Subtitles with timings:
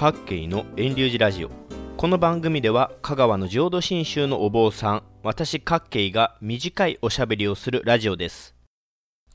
[0.00, 1.50] 各系の遠流寺ラジオ。
[1.98, 8.54] この番組では香川の浄土真宗のお坊さん私各系が短いおしゃべりをするラジオです。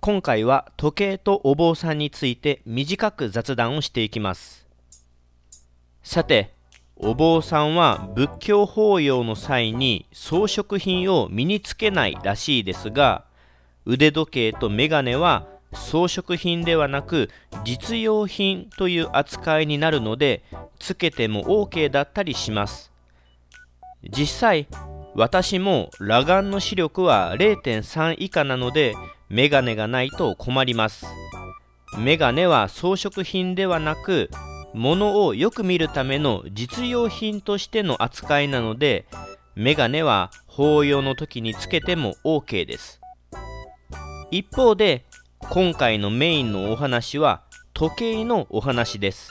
[0.00, 4.66] 今回は時計とお坊さんについて短く雑談をしていきます。
[6.02, 6.54] さて
[6.96, 13.26] お坊さんは仏教法要の際に装飾品を身につけないらしいですが
[13.84, 17.30] 腕時計とメガネは装飾品ではなく
[17.64, 20.42] 実用品という扱いになるので
[20.78, 22.92] つけても OK だったりします。
[24.02, 24.68] 実際
[25.14, 28.94] 私も裸眼の視力は0.3以下なので
[29.28, 31.06] メガネがないと困ります。
[31.98, 34.28] メガネは装飾品ではなく
[34.74, 39.06] 物をよく見るための実用品としての扱いなので
[39.54, 43.00] メガネは法要の時につけても OK です。
[44.32, 45.04] 一方で
[45.50, 47.42] 今回のメインのお話は
[47.74, 49.30] 時計のお話です。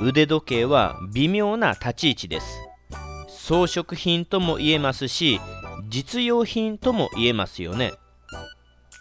[0.00, 2.58] 腕時計は微妙な立ち位置です。
[3.28, 5.40] 装飾品とも言えますし
[5.88, 7.92] 実用品とも言えますよね。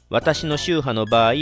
[0.10, 1.34] 私の宗派の場合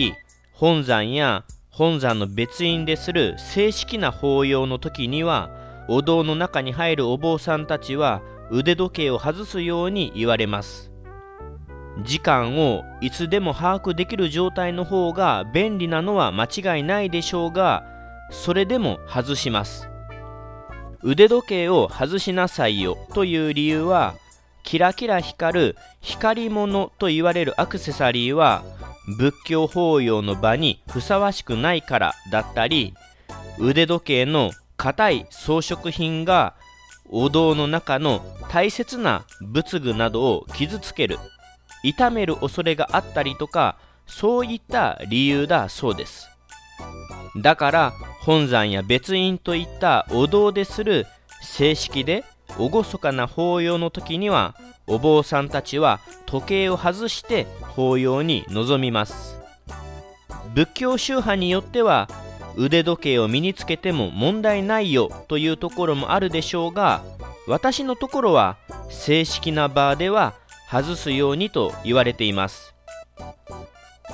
[0.54, 5.50] 本山や本山の別院でする正式な法要の時には
[5.88, 10.91] お堂の中に入るお坊さんたちは腕時計を外すように言われます。
[12.00, 17.86] 時間をいつでも把握できる状態の方が便利なのは間違いないでしょうが
[18.32, 19.90] それでも外します。
[21.04, 24.16] 腕時計を外しなさいよという理由は
[24.64, 28.64] キラキラ光る光り物と言われるアクセサリーは
[29.18, 32.94] 仏教法要の場にふさわしくないからだったり
[33.60, 36.54] 腕時計の硬い装飾品が
[37.10, 41.18] お堂の中の大切な仏具などを傷つける。
[41.84, 46.30] 痛める恐れがあったりとかそういった理由だそうです。
[47.38, 51.08] だから本山や別院といったお堂でする
[51.42, 52.24] 正式で
[52.58, 54.56] 厳かな法要の時には
[54.88, 59.40] お坊さんたちは時計を外して法要に臨みます。
[60.54, 62.10] 仏教宗派によっては
[62.58, 67.04] 腕時計を身につけても問題ないよというところもあるでしょうが
[67.48, 68.58] 私のところは
[68.90, 70.34] 正式な場では
[70.72, 72.74] 外すようにと言われています。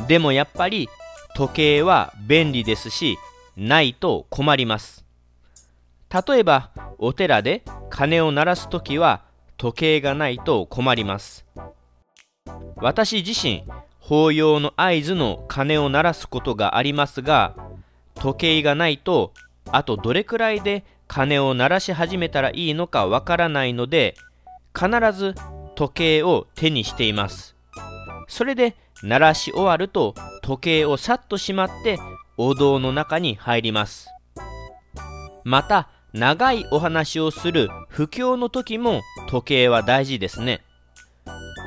[0.07, 0.89] でもやっぱり
[1.35, 3.19] 時計は便利ですし
[3.55, 5.05] ないと困ります。
[6.09, 9.21] 例えばお寺で鐘を鳴らす時は
[9.57, 11.45] 時計がないと困ります。
[12.77, 13.63] 私自身
[13.99, 17.55] 法要の合図の鐘を鳴らすことがありますが
[18.15, 19.31] 時計がないと
[19.71, 24.15] あとどれくらいで鐘を鳴らし始めたらいいのかわからないので
[24.73, 25.35] 必ず
[25.77, 27.55] 時計を手にしています。
[28.27, 31.99] それで鳴らし終わると時計をさっとしまって
[32.35, 34.09] お堂の中に入ります。
[35.43, 40.63] また長いお話をする布教の時も時計は大事ですね。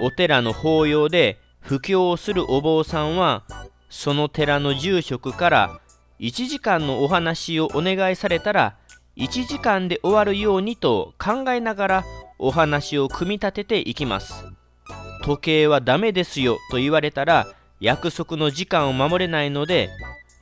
[0.03, 3.45] お寺の法要で布教をするお坊さんは
[3.91, 5.81] その寺の住職から
[6.19, 8.77] 1時間のお話をお願いされたら
[9.17, 12.05] 1時間で終わるようにと考えながら
[12.43, 14.47] お話を組み立てていきます。
[15.23, 17.47] 時計はダメですよと言われたら
[17.81, 19.91] 約束の時間を守れないので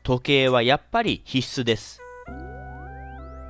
[0.05, 2.01] 時計はやっぱり必須です。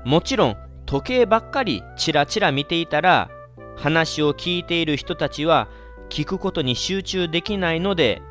[0.04, 3.28] もちろん時計ばっかりチラチラ見ていたら
[3.76, 5.68] 話を聞いている人たちは
[6.08, 8.22] 聞くことに集中できないので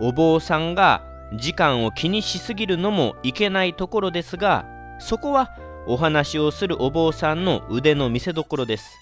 [0.00, 1.04] お坊さんが
[1.34, 4.64] 時間を気にしすぎるのもいけないところですが
[4.98, 5.54] そこは
[5.86, 8.96] お話をするお坊さんの腕の見せ所です。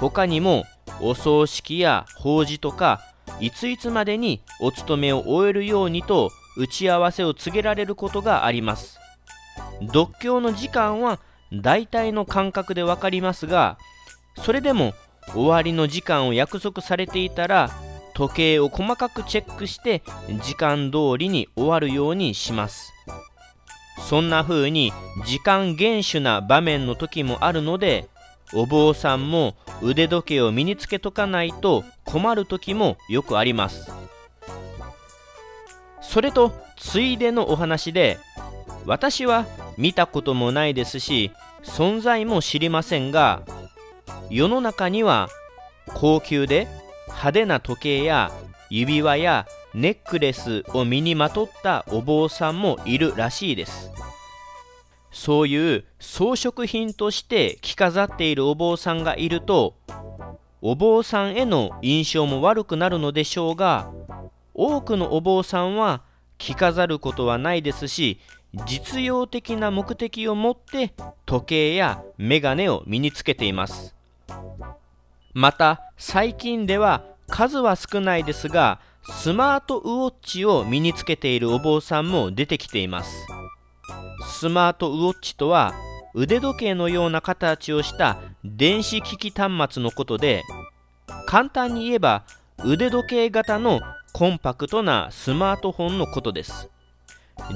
[0.00, 0.64] 他にも
[1.00, 3.00] お葬式や法事とか
[3.40, 8.98] いついつまでにお勤めを終えるようにと打ち合わせを告げられることがあります
[9.80, 11.20] 読経の時間は
[11.52, 13.78] 大体の感覚で分かりますが
[14.36, 14.94] それでも
[15.32, 17.70] 終わりの時間を約束されていたら
[18.14, 20.02] 時計を細かくチェックして
[20.42, 22.92] 時間通りに終わるようにします。
[24.08, 24.92] そんな風に
[25.26, 28.08] 時間厳守な場面の時もあるので
[28.54, 33.90] お坊さんも腕時計を身につけとかないと困る時もよくあります。
[36.00, 38.18] それとついでのお話で
[38.86, 39.44] 私は
[39.76, 43.42] 見たこともないですし存在も知りませんが
[44.30, 45.28] 世の中には
[45.94, 46.66] 高級で
[47.08, 48.32] 派手な時計や
[48.70, 53.90] 指輪やネックレスを身にまとったお坊さんもいるらしいです。
[55.10, 59.76] そういう装飾品として着飾っているお坊さんがいると
[60.60, 63.90] お坊さんへの印象も悪くなるのでしょうが
[64.54, 66.02] 多くのお坊さんは
[66.36, 68.18] 着飾ることはないですし
[68.66, 70.94] 実用的な目的を持って
[71.26, 73.94] 時計やメガネを身につけています。
[75.34, 83.26] また最近では数は少ないですがスマートウォッチを身につけているお坊さんも出てきています。
[84.26, 85.74] スマートウォッチとは
[86.14, 90.42] 腕時計のような形をした電子機器端末のことで
[91.26, 92.24] 簡単に言えば
[92.64, 93.80] 腕時計型の
[94.12, 96.70] コンパクトなスマートフォンのことです。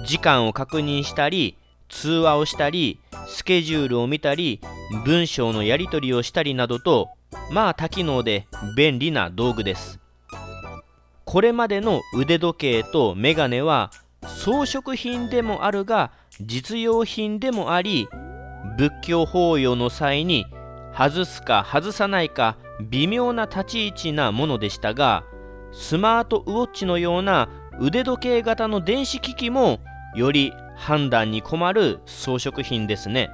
[0.06, 1.56] 時間を確認したり
[1.88, 4.60] 通話をしたりスケジュールを見たり
[5.04, 7.08] 文章のやり取りをしたりなどと
[7.50, 9.98] まあ多機能で便利な道具です。
[11.24, 13.90] これまでの腕時計とメガネは
[14.22, 16.12] 装飾品でもあるが
[16.46, 18.08] 実用品でもあり
[18.76, 20.46] 仏教法要の際に
[20.96, 25.24] 外すか外さないか微妙な立ち位置なものでしたが
[25.72, 27.48] スマートウォッチのような
[27.80, 29.80] 腕時計型の電子機器も
[30.14, 33.30] より判断に困る装飾品ですね。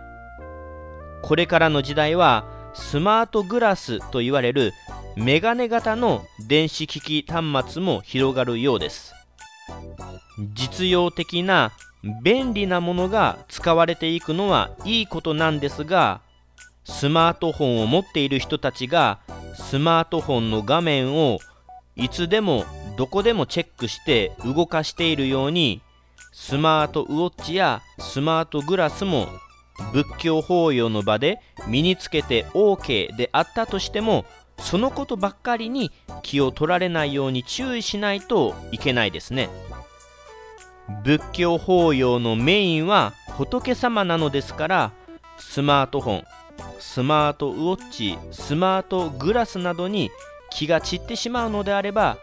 [1.23, 2.45] これからの時代は
[2.75, 4.73] スマートグラスと言われる
[5.17, 9.15] メガネ型の電子機器端末も広がるようです。
[10.55, 11.73] 実用的な
[12.23, 16.21] 便利なものが使われていくのはいいことなんですが
[16.85, 19.19] スマートフォンを持っている人たちが
[19.55, 21.39] スマートフォンの画面を
[21.97, 22.65] いつでも
[22.97, 25.83] どこでもチェックして動かしているように
[26.33, 29.27] スマートウォッチやスマートグラスも
[29.93, 34.25] 仏教法要の場で身につけて OK であったとしても
[34.59, 35.91] そのことばっかりに
[36.23, 39.49] 気を取られないように注意しないといけないですね。
[41.05, 44.93] 仏教法要のメインは仏様なのですから
[45.39, 46.25] スマートフォン
[46.81, 50.11] スマートウォッチスマートグラスなどに
[50.51, 52.19] 気が散ってしまうのであれば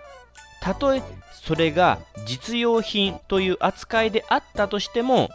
[0.62, 1.02] たとえ
[1.32, 5.30] それが実用品という扱いであったとしても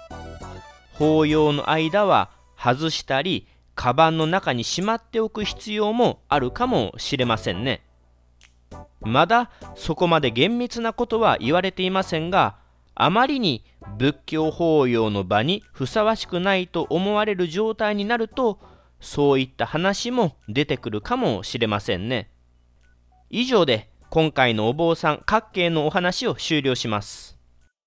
[0.94, 7.82] 法要の間は外したりカバンの中にしまっておく必要もあるかもしれませんね。
[9.00, 12.56] まだそこまで厳密なことは言われていませんが
[13.02, 13.64] あまりに
[13.96, 18.60] 仏教法要の場にふさわしくないと思われる状態になると
[19.00, 22.30] そういった話も出てくるかもしれませんね。
[23.30, 27.39] 以上で今回のお坊さん各系のお話を終了します。